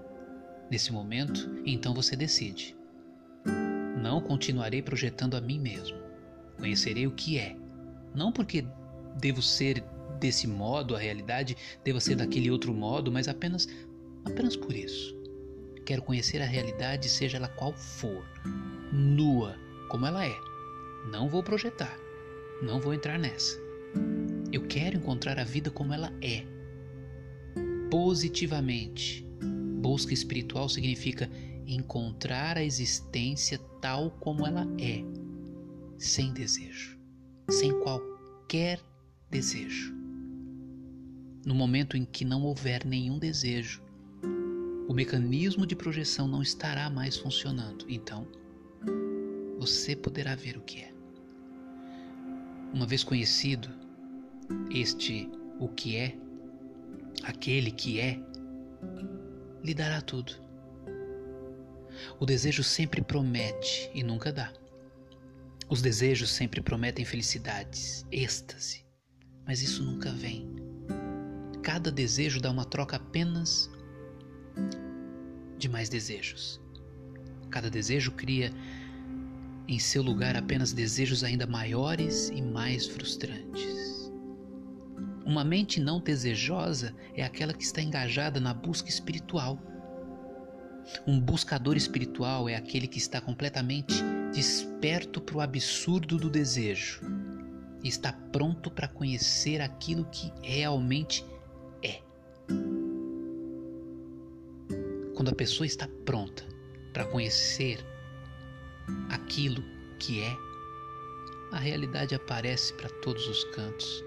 Nesse 0.71 0.93
momento, 0.93 1.62
então 1.65 1.95
você 1.95 2.15
decide. 2.15 2.76
Não 4.06 4.20
continuarei 4.20 4.80
projetando 4.80 5.36
a 5.36 5.40
mim 5.40 5.58
mesmo. 5.58 5.98
Conhecerei 6.58 7.08
o 7.08 7.10
que 7.10 7.38
é. 7.38 7.56
Não 8.14 8.30
porque 8.30 8.64
devo 9.18 9.42
ser 9.42 9.82
desse 10.20 10.46
modo, 10.46 10.94
a 10.94 10.98
realidade 11.00 11.56
deva 11.82 11.98
ser 11.98 12.14
daquele 12.14 12.48
outro 12.48 12.72
modo, 12.72 13.10
mas 13.10 13.26
apenas 13.26 13.68
apenas 14.25 14.54
por 14.54 14.72
isso. 14.72 15.12
Quero 15.84 16.02
conhecer 16.02 16.40
a 16.40 16.46
realidade, 16.46 17.08
seja 17.08 17.36
ela 17.36 17.48
qual 17.48 17.72
for, 17.72 18.25
nua, 18.92 19.56
como 19.90 20.06
ela 20.06 20.25
é. 20.25 20.36
Não 21.10 21.28
vou 21.28 21.42
projetar. 21.42 21.98
Não 22.62 22.80
vou 22.80 22.94
entrar 22.94 23.18
nessa. 23.18 23.58
Eu 24.52 24.68
quero 24.68 24.98
encontrar 24.98 25.36
a 25.36 25.44
vida 25.44 25.68
como 25.68 25.92
ela 25.92 26.12
é. 26.22 26.44
Positivamente. 27.90 29.26
Busca 29.80 30.14
espiritual 30.14 30.68
significa 30.68 31.28
encontrar 31.66 32.56
a 32.56 32.64
existência 32.64 33.58
tal 33.80 34.11
como 34.12 34.46
ela 34.46 34.66
é, 34.78 35.02
sem 35.99 36.32
desejo, 36.32 36.99
sem 37.50 37.73
qualquer 37.80 38.80
desejo. 39.30 39.94
No 41.44 41.54
momento 41.54 41.96
em 41.96 42.04
que 42.04 42.25
não 42.25 42.42
houver 42.44 42.85
nenhum 42.85 43.18
desejo, 43.18 43.82
o 44.88 44.92
mecanismo 44.92 45.66
de 45.66 45.75
projeção 45.75 46.28
não 46.28 46.42
estará 46.42 46.88
mais 46.88 47.16
funcionando. 47.16 47.85
Então, 47.88 48.26
você 49.58 49.96
poderá 49.96 50.35
ver 50.35 50.56
o 50.56 50.61
que 50.61 50.80
é. 50.80 50.92
Uma 52.73 52.87
vez 52.87 53.02
conhecido 53.02 53.68
este 54.70 55.30
o 55.58 55.68
que 55.68 55.96
é, 55.96 56.16
aquele 57.23 57.70
que 57.70 57.99
é, 58.00 58.20
lhe 59.64 59.75
dará 59.75 60.00
tudo. 60.00 60.46
O 62.19 62.26
desejo 62.26 62.62
sempre 62.62 63.03
promete 63.03 63.91
e 63.95 64.03
nunca 64.03 64.33
dá. 64.33 64.53
Os 65.69 65.83
desejos 65.83 66.31
sempre 66.31 66.61
prometem 66.61 67.05
felicidades, 67.05 68.07
êxtase, 68.12 68.85
mas 69.47 69.62
isso 69.62 69.83
nunca 69.83 70.12
vem. 70.12 70.49
Cada 71.62 71.91
desejo 71.91 72.41
dá 72.41 72.50
uma 72.50 72.65
troca 72.65 72.97
apenas 72.97 73.69
de 75.59 75.69
mais 75.69 75.88
desejos. 75.88 76.61
Cada 77.50 77.69
desejo 77.69 78.12
cria 78.12 78.53
em 79.69 79.79
seu 79.79 80.03
lugar 80.03 80.37
apenas 80.37 80.73
desejos 80.73 81.25
ainda 81.25 81.47
maiores 81.47 82.29
e 82.29 82.41
mais 82.41 82.87
frustrantes. 82.87 84.12
Uma 85.25 85.43
mente 85.43 85.81
não 85.81 86.00
desejosa 86.00 86.95
é 87.15 87.25
aquela 87.25 87.53
que 87.53 87.65
está 87.65 87.83
engajada 87.83 88.38
na 88.38 88.55
busca 88.55 88.88
espiritual. 88.88 89.61
Um 91.07 91.21
buscador 91.21 91.76
espiritual 91.76 92.49
é 92.49 92.55
aquele 92.55 92.87
que 92.87 92.99
está 92.99 93.21
completamente 93.21 93.95
desperto 94.32 95.21
para 95.21 95.37
o 95.37 95.41
absurdo 95.41 96.17
do 96.17 96.30
desejo 96.30 97.00
e 97.82 97.89
está 97.89 98.13
pronto 98.13 98.71
para 98.71 98.89
conhecer 98.89 99.60
aquilo 99.60 100.04
que 100.06 100.32
realmente 100.43 101.25
é. 101.82 102.00
Quando 105.15 105.30
a 105.30 105.34
pessoa 105.34 105.67
está 105.67 105.89
pronta 106.04 106.45
para 106.93 107.04
conhecer 107.04 107.84
aquilo 109.10 109.63
que 109.99 110.21
é, 110.21 110.37
a 111.52 111.58
realidade 111.58 112.15
aparece 112.15 112.73
para 112.75 112.89
todos 113.00 113.26
os 113.28 113.45
cantos, 113.45 114.04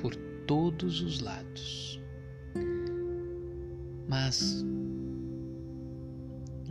por 0.00 0.14
todos 0.46 1.00
os 1.00 1.20
lados. 1.20 2.00
Mas 4.08 4.64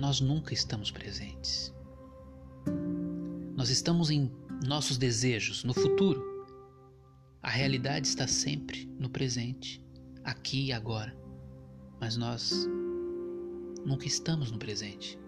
nós 0.02 0.20
nunca 0.20 0.52
estamos 0.52 0.90
presentes. 0.90 1.72
Nós 3.56 3.70
estamos 3.70 4.10
em 4.10 4.32
nossos 4.66 4.98
desejos, 4.98 5.64
no 5.64 5.76
futuro. 5.76 6.44
A 7.44 7.50
realidade 7.52 8.08
está 8.08 8.28
sempre 8.28 8.92
no 8.98 9.12
presente, 9.12 9.86
aqui 10.24 10.66
e 10.66 10.74
agora. 10.74 11.16
Mas 12.00 12.18
nós 12.18 12.68
nunca 13.86 14.08
estamos 14.08 14.50
no 14.50 14.58
presente. 14.58 15.20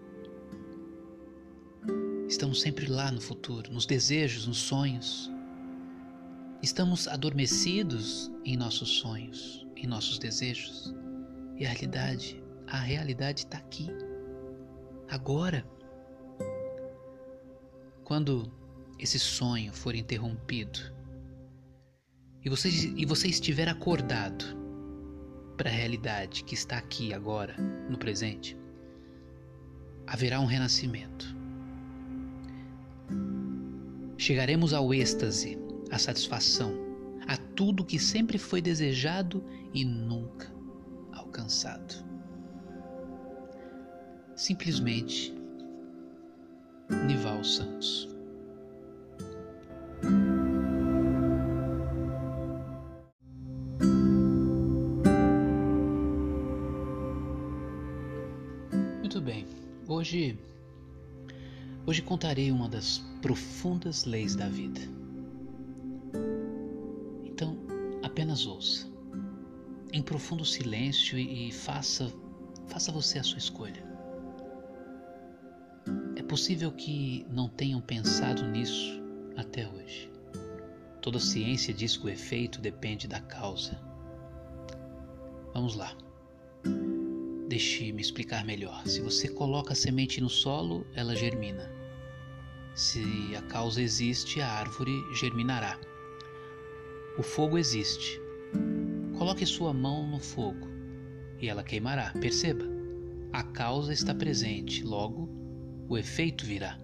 Estamos 2.28 2.60
sempre 2.60 2.86
lá 2.86 3.12
no 3.12 3.20
futuro, 3.20 3.72
nos 3.72 3.86
desejos, 3.86 4.48
nos 4.48 4.58
sonhos. 4.58 5.30
Estamos 6.64 7.06
adormecidos 7.06 8.28
em 8.44 8.56
nossos 8.56 8.88
sonhos, 8.88 9.64
em 9.76 9.86
nossos 9.86 10.18
desejos. 10.18 10.92
E 11.56 11.64
a 11.64 11.68
realidade, 11.68 12.42
a 12.66 12.80
realidade 12.80 13.42
está 13.42 13.58
aqui, 13.58 13.88
agora. 15.08 15.66
Quando 18.04 18.52
esse 18.98 19.18
sonho 19.18 19.72
for 19.72 19.94
interrompido 19.94 20.78
e 22.44 22.50
você, 22.50 22.68
e 22.68 23.06
você 23.06 23.28
estiver 23.28 23.68
acordado, 23.68 24.44
para 25.56 25.70
a 25.70 25.72
realidade 25.72 26.44
que 26.44 26.54
está 26.54 26.76
aqui 26.78 27.14
agora, 27.14 27.56
no 27.88 27.96
presente, 27.96 28.56
haverá 30.06 30.40
um 30.40 30.46
renascimento. 30.46 31.34
Chegaremos 34.18 34.72
ao 34.72 34.92
êxtase, 34.92 35.58
à 35.90 35.98
satisfação, 35.98 36.74
a 37.26 37.36
tudo 37.36 37.84
que 37.84 37.98
sempre 37.98 38.36
foi 38.36 38.60
desejado 38.60 39.44
e 39.72 39.84
nunca 39.84 40.52
alcançado. 41.12 42.13
Simplesmente 44.44 45.34
Nival 47.06 47.42
Santos. 47.42 48.06
Hoje, 59.88 60.38
hoje 61.86 62.02
contarei 62.02 62.50
uma 62.50 62.68
das 62.68 62.98
profundas 63.22 64.04
leis 64.04 64.36
da 64.36 64.46
vida. 64.50 64.80
Então, 67.24 67.56
apenas 68.02 68.44
ouça, 68.44 68.86
em 69.90 70.02
profundo 70.02 70.44
silêncio 70.44 71.18
e 71.18 71.50
faça, 71.50 72.12
faça 72.66 72.92
você 72.92 73.18
a 73.18 73.22
sua 73.22 73.38
escolha. 73.38 73.93
Possível 76.34 76.72
que 76.72 77.24
não 77.30 77.48
tenham 77.48 77.80
pensado 77.80 78.44
nisso 78.48 79.00
até 79.36 79.68
hoje. 79.68 80.10
Toda 81.00 81.20
ciência 81.20 81.72
diz 81.72 81.96
que 81.96 82.06
o 82.06 82.08
efeito 82.08 82.60
depende 82.60 83.06
da 83.06 83.20
causa. 83.20 83.80
Vamos 85.54 85.76
lá. 85.76 85.96
Deixe-me 87.48 88.02
explicar 88.02 88.44
melhor. 88.44 88.84
Se 88.84 89.00
você 89.00 89.28
coloca 89.28 89.74
a 89.74 89.76
semente 89.76 90.20
no 90.20 90.28
solo, 90.28 90.84
ela 90.96 91.14
germina. 91.14 91.70
Se 92.74 93.00
a 93.36 93.42
causa 93.42 93.80
existe, 93.80 94.40
a 94.40 94.54
árvore 94.54 95.04
germinará. 95.14 95.78
O 97.16 97.22
fogo 97.22 97.56
existe. 97.56 98.20
Coloque 99.16 99.46
sua 99.46 99.72
mão 99.72 100.04
no 100.04 100.18
fogo 100.18 100.66
e 101.40 101.48
ela 101.48 101.62
queimará. 101.62 102.12
Perceba, 102.20 102.64
a 103.32 103.44
causa 103.44 103.92
está 103.92 104.12
presente, 104.12 104.82
logo 104.82 105.33
o 105.88 105.98
efeito 105.98 106.44
virá. 106.44 106.78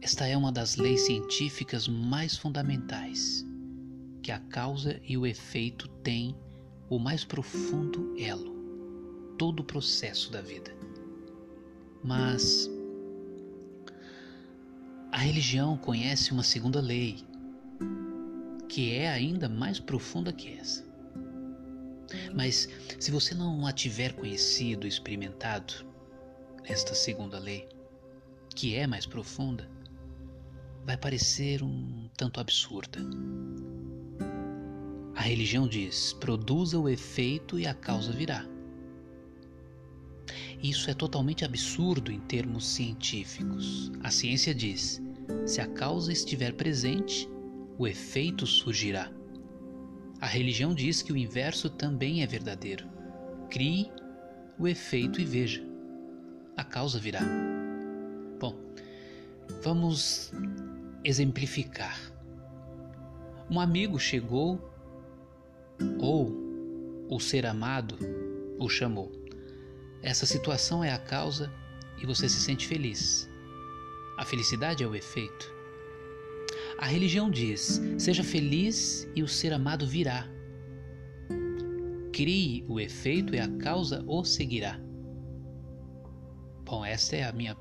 Esta 0.00 0.26
é 0.26 0.36
uma 0.36 0.52
das 0.52 0.76
leis 0.76 1.00
científicas 1.02 1.88
mais 1.88 2.36
fundamentais 2.36 3.44
que 4.22 4.30
a 4.30 4.38
causa 4.38 5.00
e 5.02 5.16
o 5.16 5.26
efeito 5.26 5.88
têm 6.02 6.36
o 6.88 6.98
mais 6.98 7.24
profundo 7.24 8.14
elo, 8.18 8.54
todo 9.36 9.60
o 9.60 9.64
processo 9.64 10.30
da 10.30 10.40
vida. 10.40 10.72
Mas 12.04 12.70
a 15.10 15.18
religião 15.18 15.76
conhece 15.76 16.30
uma 16.30 16.44
segunda 16.44 16.80
lei, 16.80 17.24
que 18.68 18.92
é 18.92 19.08
ainda 19.08 19.48
mais 19.48 19.80
profunda 19.80 20.32
que 20.32 20.48
essa. 20.52 20.85
Mas 22.34 22.68
se 22.98 23.10
você 23.10 23.34
não 23.34 23.66
a 23.66 23.72
tiver 23.72 24.12
conhecido, 24.12 24.86
experimentado, 24.86 25.84
nesta 26.68 26.94
segunda 26.94 27.38
lei, 27.38 27.68
que 28.54 28.74
é 28.74 28.86
mais 28.86 29.06
profunda, 29.06 29.68
vai 30.84 30.96
parecer 30.96 31.62
um 31.62 32.08
tanto 32.16 32.40
absurda. 32.40 33.00
A 35.14 35.20
religião 35.20 35.66
diz: 35.66 36.12
produza 36.12 36.78
o 36.78 36.88
efeito 36.88 37.58
e 37.58 37.66
a 37.66 37.74
causa 37.74 38.12
virá. 38.12 38.46
Isso 40.62 40.90
é 40.90 40.94
totalmente 40.94 41.44
absurdo 41.44 42.10
em 42.10 42.20
termos 42.20 42.66
científicos. 42.66 43.90
A 44.02 44.10
ciência 44.10 44.54
diz: 44.54 45.00
se 45.46 45.60
a 45.60 45.66
causa 45.66 46.12
estiver 46.12 46.52
presente, 46.54 47.28
o 47.78 47.86
efeito 47.86 48.46
surgirá. 48.46 49.10
A 50.20 50.26
religião 50.26 50.74
diz 50.74 51.02
que 51.02 51.12
o 51.12 51.16
inverso 51.16 51.68
também 51.68 52.22
é 52.22 52.26
verdadeiro. 52.26 52.86
Crie 53.50 53.90
o 54.58 54.66
efeito 54.66 55.20
e 55.20 55.24
veja. 55.24 55.62
A 56.56 56.64
causa 56.64 56.98
virá. 56.98 57.20
Bom, 58.40 58.56
vamos 59.62 60.32
exemplificar. 61.04 61.98
Um 63.50 63.60
amigo 63.60 63.98
chegou 63.98 64.72
ou 65.98 66.34
o 67.08 67.20
ser 67.20 67.46
amado 67.46 67.96
o 68.58 68.68
chamou. 68.68 69.12
Essa 70.02 70.24
situação 70.24 70.82
é 70.82 70.92
a 70.92 70.98
causa 70.98 71.52
e 72.00 72.06
você 72.06 72.28
se 72.28 72.40
sente 72.40 72.66
feliz. 72.66 73.28
A 74.16 74.24
felicidade 74.24 74.82
é 74.82 74.86
o 74.86 74.94
efeito. 74.94 75.55
A 76.78 76.86
religião 76.86 77.30
diz: 77.30 77.80
seja 77.98 78.22
feliz 78.22 79.08
e 79.14 79.22
o 79.22 79.28
ser 79.28 79.52
amado 79.52 79.86
virá. 79.86 80.28
Crie 82.12 82.64
o 82.68 82.78
efeito 82.78 83.34
e 83.34 83.38
a 83.38 83.48
causa 83.58 84.04
o 84.06 84.24
seguirá. 84.24 84.80
Bom, 86.64 86.84
essa 86.84 87.16
é 87.16 87.24
a 87.24 87.32
minha 87.32 87.56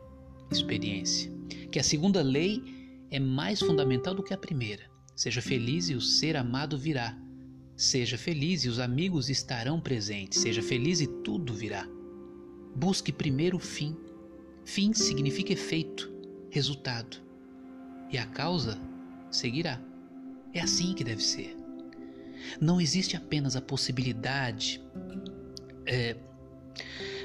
experiência. 0.51 1.31
Que 1.71 1.79
a 1.79 1.83
segunda 1.83 2.21
lei 2.21 2.61
é 3.11 3.19
mais 3.19 3.59
fundamental 3.59 4.13
do 4.13 4.23
que 4.23 4.33
a 4.33 4.37
primeira. 4.37 4.83
Seja 5.15 5.41
feliz 5.41 5.89
e 5.89 5.95
o 5.95 6.01
ser 6.01 6.35
amado 6.35 6.77
virá. 6.77 7.17
Seja 7.77 8.17
feliz 8.17 8.63
e 8.63 8.69
os 8.69 8.79
amigos 8.79 9.29
estarão 9.29 9.79
presentes. 9.79 10.39
Seja 10.41 10.61
feliz 10.61 11.01
e 11.01 11.07
tudo 11.07 11.53
virá. 11.53 11.87
Busque 12.75 13.11
primeiro 13.11 13.57
o 13.57 13.59
fim. 13.59 13.95
Fim 14.65 14.93
significa 14.93 15.53
efeito 15.53 16.11
resultado. 16.49 17.17
E 18.11 18.17
a 18.17 18.25
causa 18.25 18.79
seguirá. 19.31 19.79
É 20.53 20.61
assim 20.61 20.93
que 20.93 21.03
deve 21.03 21.21
ser. 21.21 21.57
Não 22.59 22.79
existe 22.79 23.15
apenas 23.17 23.55
a 23.55 23.61
possibilidade 23.61 24.81
é, 25.85 26.15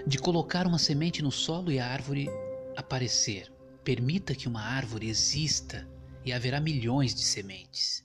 de 0.06 0.18
colocar 0.18 0.66
uma 0.66 0.78
semente 0.78 1.22
no 1.22 1.30
solo 1.30 1.70
e 1.70 1.78
a 1.78 1.86
árvore 1.86 2.28
aparecer. 2.76 3.52
Permita 3.84 4.34
que 4.34 4.48
uma 4.48 4.62
árvore 4.62 5.08
exista 5.08 5.86
e 6.24 6.32
haverá 6.32 6.60
milhões 6.60 7.14
de 7.14 7.22
sementes. 7.22 8.04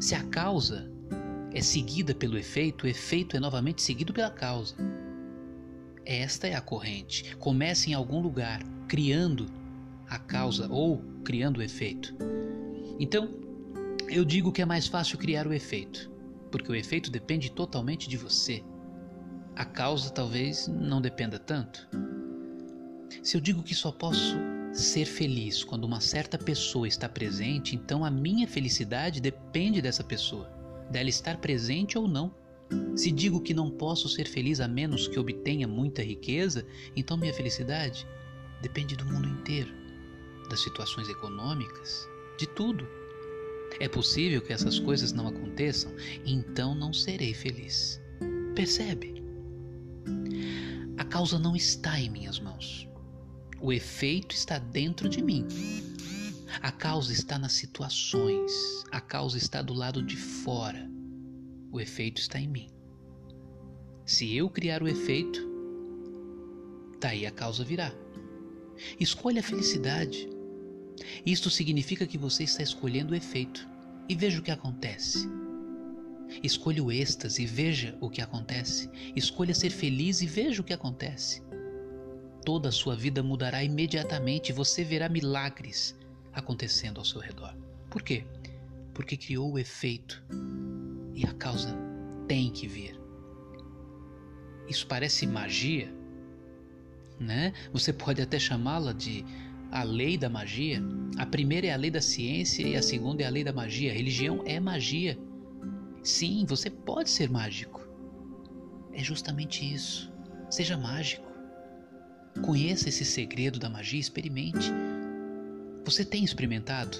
Se 0.00 0.14
a 0.14 0.22
causa 0.24 0.90
é 1.52 1.60
seguida 1.60 2.14
pelo 2.14 2.38
efeito, 2.38 2.84
o 2.84 2.88
efeito 2.88 3.36
é 3.36 3.40
novamente 3.40 3.82
seguido 3.82 4.12
pela 4.12 4.30
causa. 4.30 4.74
Esta 6.04 6.48
é 6.48 6.54
a 6.54 6.60
corrente. 6.60 7.36
Comece 7.36 7.90
em 7.90 7.94
algum 7.94 8.20
lugar, 8.20 8.62
criando 8.88 9.46
a 10.08 10.18
causa 10.18 10.68
ou 10.68 10.98
criando 11.24 11.58
o 11.58 11.62
efeito. 11.62 12.14
Então, 12.98 13.30
eu 14.08 14.24
digo 14.24 14.52
que 14.52 14.62
é 14.62 14.64
mais 14.64 14.86
fácil 14.86 15.18
criar 15.18 15.46
o 15.46 15.52
efeito, 15.52 16.10
porque 16.50 16.70
o 16.70 16.74
efeito 16.74 17.10
depende 17.10 17.50
totalmente 17.50 18.08
de 18.08 18.16
você. 18.16 18.62
A 19.56 19.64
causa 19.64 20.10
talvez 20.10 20.68
não 20.68 21.00
dependa 21.00 21.38
tanto. 21.38 21.88
Se 23.22 23.36
eu 23.36 23.40
digo 23.40 23.62
que 23.62 23.74
só 23.74 23.90
posso 23.90 24.36
ser 24.72 25.06
feliz 25.06 25.62
quando 25.62 25.84
uma 25.84 26.00
certa 26.00 26.36
pessoa 26.36 26.86
está 26.86 27.08
presente, 27.08 27.76
então 27.76 28.04
a 28.04 28.10
minha 28.10 28.46
felicidade 28.46 29.20
depende 29.20 29.80
dessa 29.80 30.02
pessoa, 30.02 30.50
dela 30.90 31.08
estar 31.08 31.38
presente 31.38 31.96
ou 31.96 32.08
não. 32.08 32.34
Se 32.96 33.10
digo 33.10 33.40
que 33.40 33.54
não 33.54 33.70
posso 33.70 34.08
ser 34.08 34.26
feliz 34.26 34.60
a 34.60 34.66
menos 34.66 35.06
que 35.06 35.18
obtenha 35.18 35.68
muita 35.68 36.02
riqueza, 36.02 36.66
então 36.96 37.16
minha 37.16 37.32
felicidade 37.32 38.06
depende 38.60 38.96
do 38.96 39.04
mundo 39.04 39.28
inteiro 39.28 39.72
das 40.48 40.62
situações 40.62 41.08
econômicas, 41.08 42.08
de 42.38 42.46
tudo. 42.46 42.86
É 43.80 43.88
possível 43.88 44.40
que 44.40 44.52
essas 44.52 44.78
coisas 44.78 45.12
não 45.12 45.26
aconteçam, 45.26 45.92
então 46.24 46.74
não 46.74 46.92
serei 46.92 47.34
feliz. 47.34 48.00
Percebe? 48.54 49.22
A 50.96 51.04
causa 51.04 51.38
não 51.38 51.56
está 51.56 51.98
em 51.98 52.08
minhas 52.08 52.38
mãos. 52.38 52.88
O 53.60 53.72
efeito 53.72 54.34
está 54.34 54.58
dentro 54.58 55.08
de 55.08 55.22
mim. 55.22 55.46
A 56.62 56.70
causa 56.70 57.12
está 57.12 57.38
nas 57.38 57.52
situações. 57.52 58.52
A 58.92 59.00
causa 59.00 59.36
está 59.38 59.60
do 59.60 59.74
lado 59.74 60.02
de 60.02 60.16
fora. 60.16 60.88
O 61.72 61.80
efeito 61.80 62.20
está 62.20 62.38
em 62.38 62.48
mim. 62.48 62.70
Se 64.06 64.36
eu 64.36 64.48
criar 64.48 64.82
o 64.82 64.88
efeito, 64.88 65.40
daí 67.00 67.26
a 67.26 67.30
causa 67.30 67.64
virá. 67.64 67.92
Escolha 69.00 69.40
a 69.40 69.42
felicidade. 69.42 70.28
Isto 71.24 71.50
significa 71.50 72.06
que 72.06 72.18
você 72.18 72.44
está 72.44 72.62
escolhendo 72.62 73.12
o 73.12 73.16
efeito 73.16 73.68
e 74.08 74.14
veja 74.14 74.40
o 74.40 74.42
que 74.42 74.50
acontece. 74.50 75.28
Escolha 76.42 76.82
o 76.82 76.90
êxtase 76.90 77.42
e 77.42 77.46
veja 77.46 77.96
o 78.00 78.10
que 78.10 78.20
acontece. 78.20 78.90
Escolha 79.14 79.54
ser 79.54 79.70
feliz 79.70 80.20
e 80.20 80.26
veja 80.26 80.60
o 80.60 80.64
que 80.64 80.72
acontece. 80.72 81.42
Toda 82.44 82.68
a 82.68 82.72
sua 82.72 82.94
vida 82.94 83.22
mudará 83.22 83.62
imediatamente 83.64 84.50
e 84.50 84.52
você 84.52 84.84
verá 84.84 85.08
milagres 85.08 85.96
acontecendo 86.32 86.98
ao 86.98 87.04
seu 87.04 87.20
redor. 87.20 87.56
Por 87.88 88.02
quê? 88.02 88.24
Porque 88.92 89.16
criou 89.16 89.52
o 89.52 89.58
efeito 89.58 90.22
e 91.14 91.24
a 91.24 91.32
causa 91.32 91.74
tem 92.26 92.50
que 92.50 92.66
vir. 92.66 93.00
Isso 94.68 94.86
parece 94.86 95.26
magia, 95.26 95.92
né? 97.18 97.52
Você 97.72 97.92
pode 97.92 98.20
até 98.20 98.38
chamá-la 98.38 98.92
de 98.92 99.24
a 99.74 99.82
lei 99.82 100.16
da 100.16 100.30
magia. 100.30 100.80
A 101.18 101.26
primeira 101.26 101.66
é 101.66 101.72
a 101.72 101.76
lei 101.76 101.90
da 101.90 102.00
ciência 102.00 102.62
e 102.62 102.76
a 102.76 102.82
segunda 102.82 103.24
é 103.24 103.26
a 103.26 103.30
lei 103.30 103.42
da 103.42 103.52
magia. 103.52 103.90
A 103.90 103.94
religião 103.94 104.40
é 104.46 104.60
magia. 104.60 105.18
Sim, 106.00 106.46
você 106.48 106.70
pode 106.70 107.10
ser 107.10 107.28
mágico. 107.28 107.84
É 108.92 109.02
justamente 109.02 109.64
isso. 109.74 110.12
Seja 110.48 110.78
mágico. 110.78 111.26
Conheça 112.40 112.88
esse 112.88 113.04
segredo 113.04 113.58
da 113.58 113.68
magia, 113.68 113.98
experimente. 113.98 114.70
Você 115.84 116.04
tem 116.04 116.22
experimentado 116.22 116.96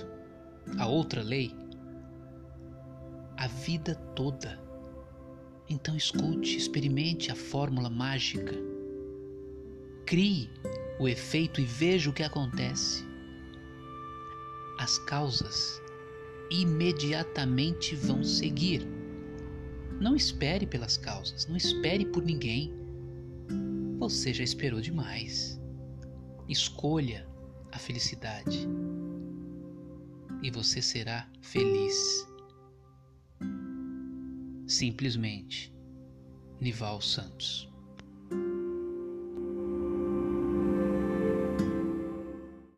a 0.76 0.88
outra 0.88 1.22
lei? 1.22 1.54
A 3.36 3.46
vida 3.46 3.94
toda. 4.16 4.60
Então 5.70 5.96
escute, 5.96 6.56
experimente 6.56 7.30
a 7.30 7.36
fórmula 7.36 7.88
mágica. 7.88 8.54
Crie 10.04 10.50
o 10.98 11.08
efeito 11.08 11.60
e 11.60 11.64
veja 11.64 12.10
o 12.10 12.12
que 12.12 12.22
acontece. 12.22 13.04
As 14.78 14.98
causas 14.98 15.80
imediatamente 16.50 17.94
vão 17.96 18.22
seguir. 18.22 18.86
Não 20.00 20.14
espere 20.14 20.66
pelas 20.66 20.96
causas, 20.96 21.46
não 21.46 21.56
espere 21.56 22.04
por 22.06 22.22
ninguém. 22.22 22.72
Você 23.98 24.34
já 24.34 24.44
esperou 24.44 24.80
demais. 24.80 25.60
Escolha 26.48 27.26
a 27.72 27.78
felicidade 27.78 28.68
e 30.42 30.50
você 30.50 30.82
será 30.82 31.28
feliz. 31.40 32.28
Simplesmente, 34.66 35.74
Nival 36.60 37.00
Santos. 37.00 37.72